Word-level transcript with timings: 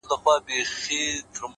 هره 0.07 0.59
شېبه’ 0.79 1.47